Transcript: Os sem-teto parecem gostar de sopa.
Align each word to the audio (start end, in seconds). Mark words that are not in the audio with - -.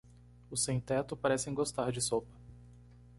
Os 0.49 0.63
sem-teto 0.63 1.15
parecem 1.15 1.53
gostar 1.53 1.91
de 1.91 2.01
sopa. 2.01 2.33